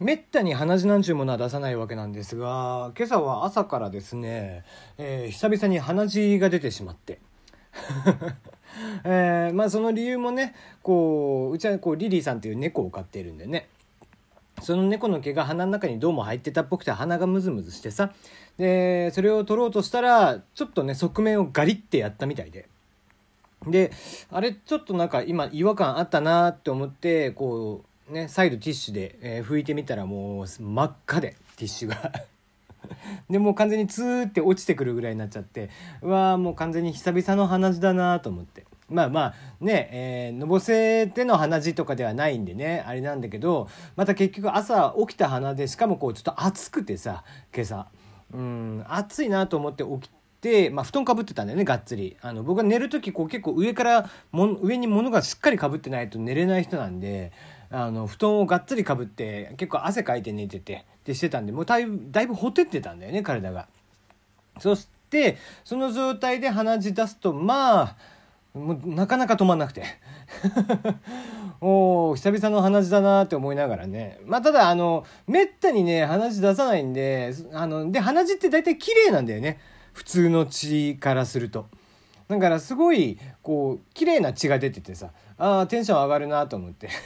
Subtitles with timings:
[0.00, 4.64] めったに鼻血なんちゅうものは出さないわけなんですが今朝は朝からですね、
[4.96, 7.18] えー、久々に鼻血が出てしまって。
[9.02, 13.68] えー、まあその理由もねこううちはこうリリーさんっていう猫を飼っているんでね。
[14.62, 18.12] その猫の毛が鼻の中にどうも入ってたっぽくて鼻がムズムズしてさ。
[18.56, 22.68] でそれを取ろうとしたらちょっとね側面をガリッてやったみたいで。
[23.66, 23.90] で
[24.30, 32.12] あれちょっとなんか今違和感あったなって思ってこうね再度ティッシュで、えー、拭いてみたらもう真っ赤でティッシュが。
[33.28, 35.68] でもう完全にツーって落ちてくるぐらいになっちゃって
[36.00, 38.64] うわーもう完全に久々の鼻血だなと思って。
[38.88, 47.88] まあまあね、えー、のぼせての鼻血とかではないんでねあれなんだけどまた結局朝起きた鼻でしかもこうちょっと暑くてさ今朝。
[48.32, 52.16] うん暑いなと思って起きて、まあ、布団かぶってたんだよねがっつり。
[52.20, 57.32] あの僕は寝る時こう結構上からも上に物がしっかりかぶってないと寝れない人なんで
[57.70, 63.68] あの布団をがっつりかぶって結構汗かいて寝ててってしてたんでもうだいぶだいぶほてってたんだよね体が。
[64.58, 67.96] そしてその状態で鼻血出すとまあ
[68.54, 69.84] もうなかなか止まんなくて
[71.60, 79.60] おお久々の鼻血だなって思いながらねまあただあのめったにね鼻血出さないんであので鼻血って大体綺麗なんだよね
[79.92, 81.66] 普通の血からすると。
[82.28, 86.88] だからすごいこう綺麗な血が出ててさあテンション上がるなと思って。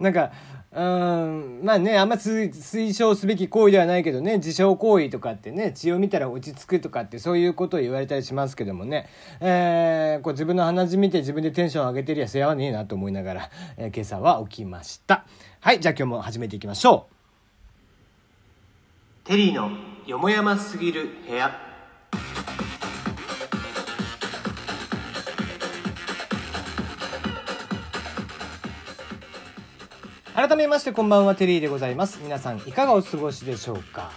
[0.00, 0.32] なんか
[0.72, 9.08] うんまあねあんま推奨すべき行為ではないけどね自傷行為とかってね血を見たら落ち着くとかってそういうことを言われたりしますけどもね、
[9.40, 15.24] えー、こう自分の鼻血見て自分でテンション上げてりゃ世話はねえなと思いながら、えー、今朝は起きました。
[15.60, 17.08] はいじゃあ今日も始めていきましょ
[19.24, 19.28] う。
[19.28, 19.70] テリーの
[20.06, 21.65] よもやますぎる部屋。
[30.36, 32.20] 改めましてこんばんはテリーでございます。
[32.22, 34.12] 皆さんいかがお過ごしでしょうか？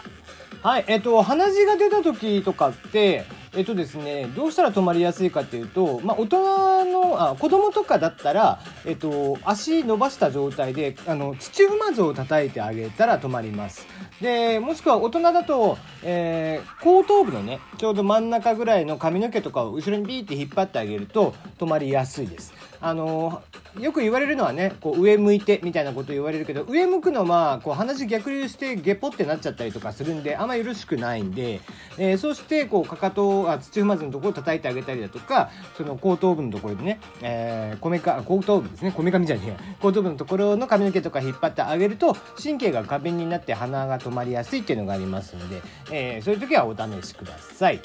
[0.61, 3.23] はいえっと鼻血が出た時とかって
[3.55, 13.87] えっとですねどうしたら止まりやすいかっていうと、まあ、大人のあ子供とかだったら、えっと、足伸ばした状態であの土踏まずを叩いてあげたら止まります。
[14.21, 22.53] でもしくは大人だと、えー、後頭部のねちょうど真ん中ぐらいの髪の毛とかを後ろにビーって引っ張ってあげると止まりやすいです。
[22.81, 23.41] あの
[23.79, 31.59] よく言われるのはねこう上向いてみたいなこと言われるけど上向くのはこう鼻血逆流してゲポってなっちゃったりとかするんであんまよろしくないんで、
[31.97, 45.61] えー、そしてこうかかとあ土踏まずのところを叩いてあげたりだとかその後頭部のところでね、えー、こめか後頭部ですねこめかみじゃねえ後頭部のところの髪の毛とか引っ張ってあげると神経が過敏になって鼻が止まりやすいっていうのがありますので、
[45.91, 47.79] えー、そういう時はお試しください。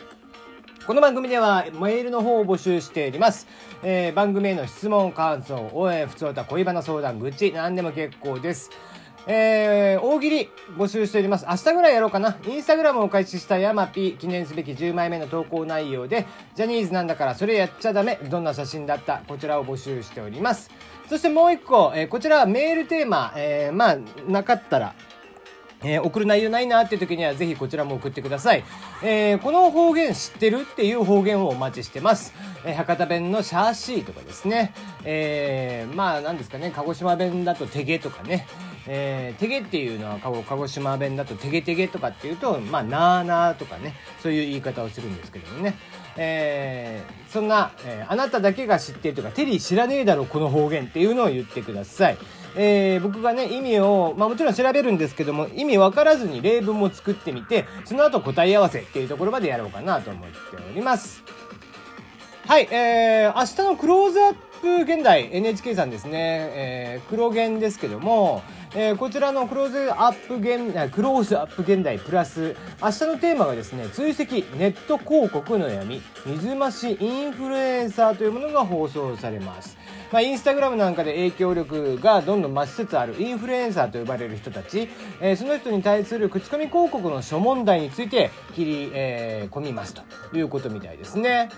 [0.87, 3.47] この番組ではメールの方を募集しております。
[3.83, 8.71] えー、番組への質問、感想、応援、普通歌、恋バナ相談、愚痴、何でも結構です。
[9.27, 11.47] えー、大喜利募集しております。
[11.49, 12.37] 明日ぐらいやろうかな。
[12.47, 18.17] インスタグラムを開始したヤマピ記念すべき10枚目の投稿内容で、ジャニーズなんだからそれやっちゃダメ。
[18.17, 19.23] どんな写真だった？
[19.27, 20.71] こちらを募集しております。
[21.09, 23.97] そしてもう一個、えー、こちらはメールテーマ、えー、まあ、
[24.29, 24.95] なかったら、
[25.83, 28.65] えー、送る内容ないなっていう時にはぜひこちらも送ってください。
[29.03, 30.61] えー、この方言知ってる？
[30.61, 32.35] っていう方言をお待ちしてます。
[32.67, 34.75] えー、博多弁のシャーシーとかですね。
[35.05, 38.47] え、まあ何ですかね、鹿児島弁だとてげとかね。
[38.87, 45.75] えー、てげっていうのは鹿児島弁だとてげてげとかっていうと、まあなーなーとかね、そういう言い方をするんですけどもね。
[46.17, 52.19] えー、そんな、えー、あなただけが知ってるとか、テリー知らねえだろ、この方言っていうのを言ってください。
[52.57, 61.25] えー、僕がね、意味を、まあもちろん調べるんですけども、意味わからずに例文も作ってみて、その後答え合わせっていうところまでやろうかなと思っております。
[62.47, 68.43] はい、えー、明日のクローズアップ現代 NHK さんですね、えー、黒源ですけども、
[68.77, 74.25] えー、こちらのクローズアップ現クローズアップ現代プラス明日のテーマがですね追跡
[74.57, 79.79] ネット広告の闇水増しインフルエンサーというものが放送されます
[80.13, 84.89] まあ、インスタグラムなんかで影響力がどんどん増しつつあるインフルエンサーと呼ばれる人たち、
[85.21, 90.03] えー、その人に対する口コミ広告の諸問題について切り、えー、込みますと
[90.37, 91.49] いうことみたいですね。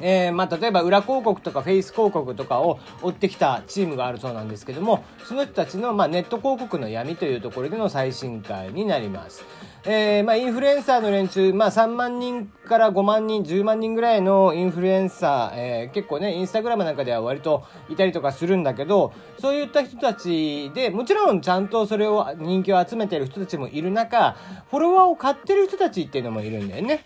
[0.00, 9.44] えー、まあ、例えば裏広告とかフェイス広告とかを追ってきたチームがあるそうなんですけどもその人たちの、まあ、ネット広告の闇というところでの最新回になります。
[9.84, 24.36] えー、まあ、インフルエンサーの連中、まあ、3万人から5万人、10万人ぐらいのインフルエンサー、えー、結構ね、インスタグラムなんかでは割といたりとかするんだけど、そういった人たちで、もちろんちゃんとそれを、人気を集めている人たちもいる中、
[24.68, 27.04] フォロワーを買ってる人たちっていうのもいるんだよね。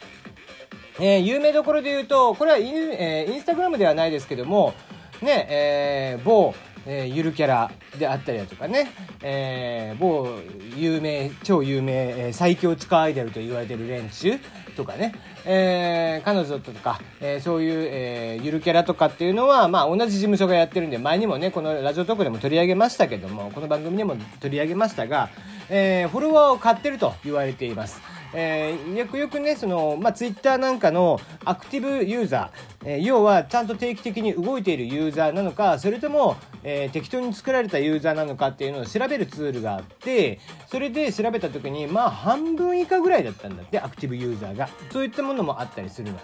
[1.05, 4.73] えー、有名どころで言うと、これはイン,、えー、インスタグラムではないですけども、
[5.21, 6.55] ね、えー、某、
[6.87, 10.29] えー、ゆるキャラであったりだとかね、えー、某
[10.77, 14.39] 有名超有名、えー、最強地下アイドルと言われてる連中
[14.77, 15.13] とかね、
[15.45, 25.31] えー、彼女とか、えー、そういう、えー、ゆるキャラとかっていうのは、まあ、同じ事務所がやってるんで前にもねこのラジオトークでも取り上げましたけどもこの番組でも取り上げましたが、
[25.69, 28.01] えー、フォロワーを買ってると言われています。
[28.35, 46.19] えー、よくよくねその、まあ、ツイッターなんかのアクティブユーザー、えー、要はちゃんと定期的に動いているユーザーなのかそれとも、えー、適当に作られたユーザーなのかっていうのを調べるツールがあってそれで調べた時にまあ半分以下ぐらいだったんだってアクティブユーザーがそういったものもあったりするの。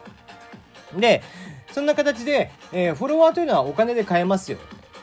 [0.99, 1.22] で
[1.72, 4.58] そんな形で、えフォロワーというのはお金で買えますよ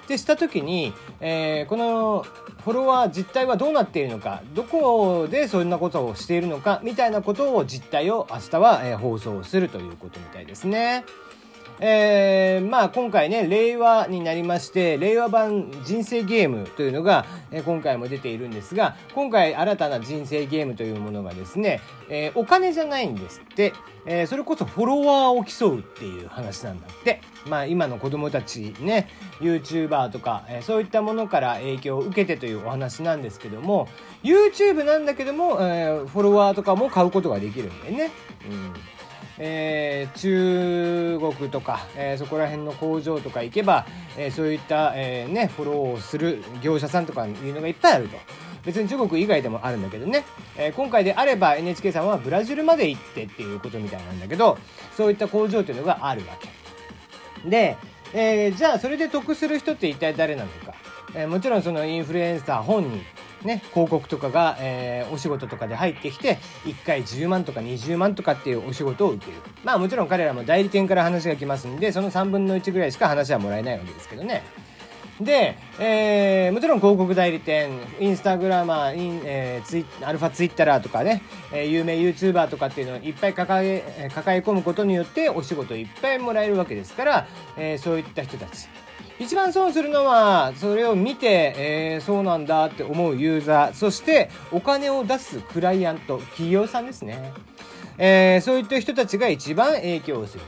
[0.06, 2.26] ってした時に、えー、この
[2.66, 11.06] フォロワー実態はどうなっているのかどこでそんなことをしているのかみたいなことを実態を明日は、え、放送するということみたいですね。
[11.80, 23.74] えー、まあ今回ね、令和になりまして、令和版人生ゲームというのが、えー、今回も出ているんですが、今回新たな人生ゲームというものがですね、えー、お金じゃないんですって、
[24.06, 27.22] えー、それこそフォロワーを競うっていう話なんだって。
[27.48, 29.08] まあ今の子供たちね、
[29.40, 33.88] YouTuber とか、えー、そういったものから影響を受けてというお話なんですけども、
[34.24, 38.12] YouTube なんだけども、えー、フォロワーとかも買うことができるんでね。
[38.50, 38.95] うん
[39.38, 43.86] えー、中国とか、えー、そこら辺の工場とか行けば、
[44.18, 48.18] えー、そういった、えね、フォローをする業者さんとかいうのがいっぱいあると。
[48.66, 50.26] 別に中国以外でもあるんだけどね、
[50.58, 54.58] えー、今回であれば NHK さんはブラジルまで行ってっていうことみたいなんだけど
[54.98, 56.50] そういった工場というのがあるわけ。
[57.48, 57.78] で、
[58.14, 60.74] えー、じゃあそれで得する人って一体誰なのか、
[61.14, 63.04] えー、もちろんそのインフルエンサー本人。
[63.46, 69.38] ね、広告とかが、えー、お仕事とかで入ってきて、1回10万とか20万とかっていうお仕事を受ける。
[69.64, 74.44] まあもちろん彼らも代理店から話が来ますんで、その3分の1ぐらいしか話はもらえないわけですけどね。
[75.20, 81.22] で、えー、もちろん広告代理店、インスタグラマー、インえー、ツイアルファツイッターとかね、
[81.54, 88.68] えー、有名 YouTuber とかっていうのをいっぱい抱え抱え込むことによってお仕事いっぱいもらえるわけですから、えー、そういった人たち。
[89.20, 97.34] 一番損するのはそれを見て、えー、そうなんだって思うユーザーそしてお金を出すクライアント企業さんですね、
[97.98, 100.44] えー、そういった人たちが一番影響をする。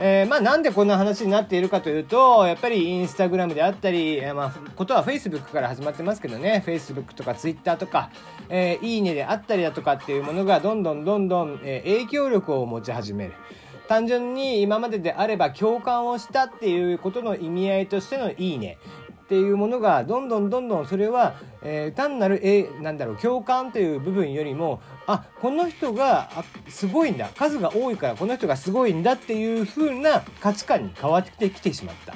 [0.00, 8.10] えー、まあなんでこんな話になっているかというと、やっぱりインスタグラムであったり、えー、まあ、ことは Facebook から始まってますけどね、Facebook とか Twitter とか、
[8.48, 13.32] えー、いいねであったりだとかっていうものがどんどんどんどん、え影響力を持ち始める。
[13.88, 18.78] 単純に今までであれば共感をしたっていうことの意味合いとしてのいいね
[19.24, 26.30] っていうものがどんどんどんどんそれは、えー、単なる、えー、なんだろう共感という部分よりもあこの人が
[26.68, 32.14] すごいんだ数が多いからこの人がすごいんだっていう風な価値観に変わってきてしまった。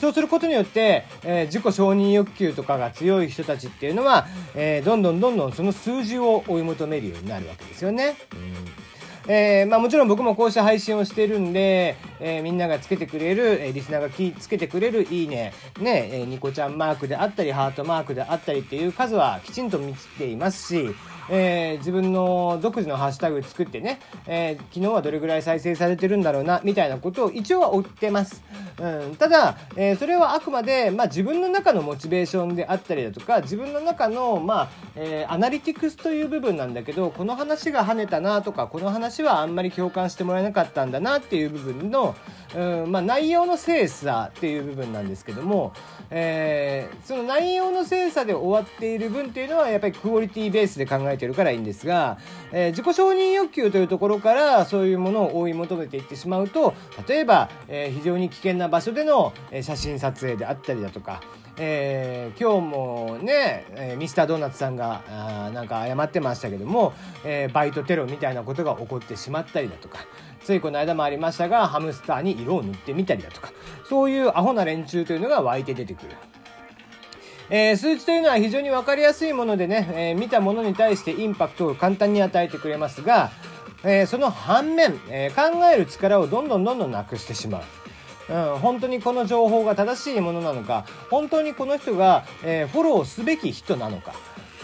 [0.00, 8.16] そうすることによって、えー、自己承認欲求とかが強い人たちっていうのは、え、どんどんどんどんその数字を追い求めるようになるわけですよね。
[8.32, 8.89] うん
[9.28, 20.94] えー、まあ、もちろん僕もこうした配信をしてるんで、えー、みんながつけてくれる、えー、リスナーがきつけてくれるいいね、ね、えニコちゃんマークであったり、ハートマークであったりっていう数はきちんと見ていますし、
[21.30, 28.42] えー、自分の独自のハッシュタグ作ってね、えー、昨日はどれぐらい再生されてるんだろうな、みたいなことを一応は追ってます。
[28.78, 42.09] うん、ただ、えー、それはあくまで、まあ、自分の中のモチベーションであったりだとか、自分の中の、まあ、え、アナリティクスという部分なんだけど、この話が跳ねたなとか、この話はあんまり共感してもらえなかったんだなっていう部分の、
[42.54, 45.72] うん、まあ、内容の精査っていう部分なんですけども、
[46.10, 52.18] えー、その内容の精査で終わっている分っていうのは、やっぱりクオリティベースで考えてるからいいんですが、
[52.52, 56.74] えー、自己承認欲求というところからそういうものを追い求めていってしまうと
[57.08, 61.22] 例えば、えー、非常に危険な場所での写真撮影であったりだとか、
[61.56, 70.06] えー、今日もね、えー、ミスタードーナツさんがあなんか謝ってましたけども、えー、バイトテロみたいなことが起こってしまったりだとか
[70.44, 73.52] ついこの間もありましたがハムスターに色を塗ってみたりだとか
[73.88, 76.10] そういうアホな連中というのが湧いて出てくる。
[77.52, 83.32] えー、数値というのは非常に分かりやすいものでね、えー、見たものに対してインパクトを簡単に与えてくれますが、
[83.82, 87.62] えー、その反面、え考える力をどんどんどんどんなくしてしまう。
[88.32, 94.12] うん、本当にこの情報が正しいものなのか本当にこの人が、えフォローすべき人なのか、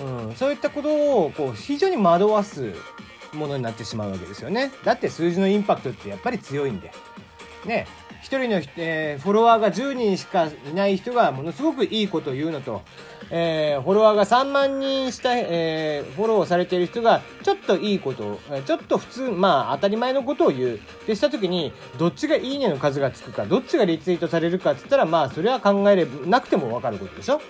[0.00, 2.72] うん、そういったことをこう非常に惑わす
[3.32, 4.72] ものになってしまうわけですよね。
[4.84, 6.92] だって数字のインパクトってやっぱり強いんで。
[7.64, 7.86] ね
[8.22, 12.82] 1人の、えー、フォロワーが10人しかいない人がものすごくいいことを言うのと、
[13.30, 20.80] えー、フォロワーが3万人した、えー、フォローされている人がちょっといいことを、ちょっと普通、まあ当たり前のことを言う。
[21.06, 27.40] でした時に、どっちがいいねの数がつくか、どっちがリツイートされるかって言ったら、まあそれは考えれなくてもわかることでしょ。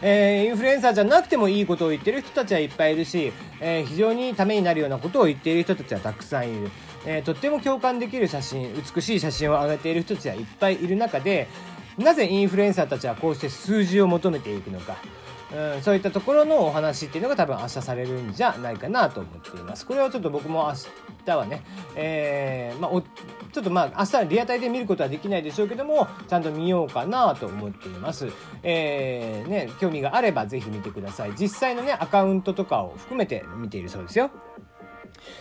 [0.00, 6.70] えー、インフルエンサーじゃなくてもいいことを言ってる人たちはいっぱいいるし、えー、非常にためになるようなことを言っている人たちはたくさんいる。
[7.06, 11.48] えー、とっても共感できる写真、美しい写真を上げている人たちはいっぱいいる中で、
[11.96, 14.96] なぜインフルエンサーたちはこうして数字を求めていくのか。
[15.50, 19.86] うん、そういったところのお話っていうのが多分明日されるんじゃないかなと思っています。
[19.86, 20.74] これはちょっと僕も明
[21.24, 21.62] 日はね、
[21.96, 28.28] えー、まあ、おちょっとまあ明日リアタイで見ることはできないでしょうけども、ちゃんと見ようかなと思っています。
[28.62, 31.32] えー、ね、興味があればぜひ見てください。
[31.38, 34.30] 実際のね、アカウントとかを含めて見ているそうですよ。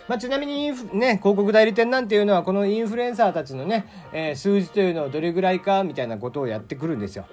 [0.08, 7.26] まあ、ちなみにね、広告代理店なんていうのはこのインフルエンサーたちのね、えー、数字というのをどれぐらいかみたいなことをやってくるんですよ。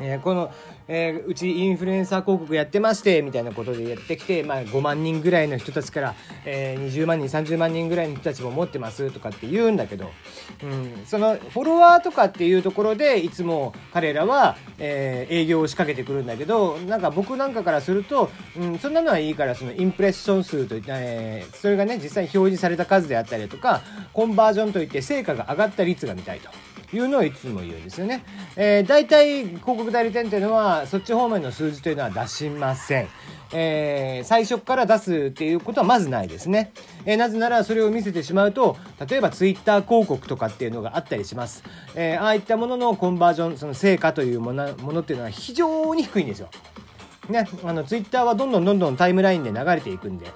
[0.00, 0.52] えー、この、
[0.88, 10.10] えー、うちインフルエンサー広告やってましてみたいなことでやってきて、まあ、5万人ぐらいの人たちから、えー、20万人30万人ぐらいの人たちも持ってますとかって言うんだけど、
[10.64, 23.82] うん、そのフォロワーとかっていうところでいつも彼らは、え、営業を仕掛けてくるんだけどなんか僕なんかからすると、うん、そんなのはいいからそのインプレッション数といった、え、それがね実際に表示された数であったりとか
[24.12, 26.73] コンバージョンといって成果が上がった率が見たいと。
[26.94, 28.24] いうのをいつも言うんですよね。
[28.56, 33.08] えー、大体広告代理店というのはそっち方面の数字というのは出しません。
[33.52, 36.72] えー、最初から出すっていうことはまずないですね。
[37.04, 38.76] えー、なぜならそれを見せてしまうと、
[39.08, 41.62] 例えばツイッター広告とかっていうのがあったりします。
[41.94, 46.48] えー、ああいったもののコンバージョン、その成果というものものっていうのは非常に低いんですよ。
[47.28, 50.26] ね、あのツイッターはどんどんどんどんタイムラインで流れていくんで、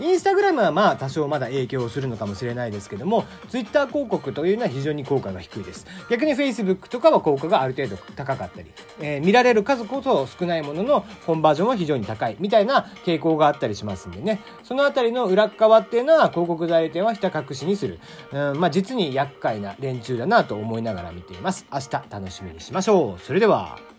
[0.00, 5.86] インスタグラムはまあ多少まだ影響するのかもしれないですけども、ツイッター広告というのは非常に効果が低いです。
[6.10, 17.98] 逆に Facebook とかは効果がある程度高かったり、えー、見られる数こそ少ないもののコンバージョンは非常に高いみたいな傾向があったりしますんでね、そのあたりの裏側っていうのは広告代理店はひた隠しにする。
[18.32, 21.66] うん、まあ実に厄介な連中だなと思いながら見ています。
[21.72, 23.20] 明日楽しみにしましょう。
[23.20, 23.95] それでは。